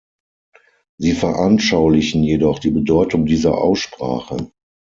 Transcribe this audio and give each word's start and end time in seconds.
Sie 0.97 1.11
veranschaulichen 1.13 2.23
jedoch 2.23 2.57
die 2.57 2.71
Bedeutung 2.71 3.27
dieser 3.27 3.59
Aussprache. 3.59 4.49